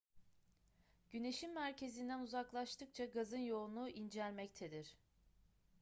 [1.09, 4.97] güneşin merkezinden uzaklaştıkça gazın yoğunluğu incelmektedir